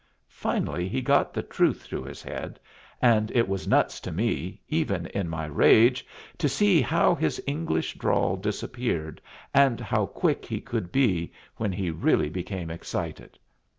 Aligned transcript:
Finally 0.29 0.87
he 0.89 0.99
got 0.99 1.31
the 1.31 1.43
truth 1.43 1.83
through 1.83 2.03
his 2.03 2.23
head, 2.23 2.59
and 3.03 3.29
it 3.35 3.47
was 3.47 3.67
nuts 3.67 3.99
to 3.99 4.11
me, 4.11 4.59
even 4.67 5.05
in 5.05 5.29
my 5.29 5.45
rage, 5.45 6.07
to 6.39 6.49
see 6.49 6.81
how 6.81 7.13
his 7.13 7.39
English 7.45 7.93
drawl 7.99 8.35
disappeared, 8.35 9.21
and 9.53 9.79
how 9.79 10.07
quick 10.07 10.43
he 10.43 10.59
could 10.59 10.91
be 10.91 11.31
when 11.57 11.71
he 11.71 11.91
really 11.91 12.29
became 12.29 12.71
excited. 12.71 13.37